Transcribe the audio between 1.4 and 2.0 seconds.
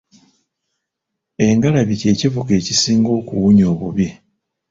Engalabi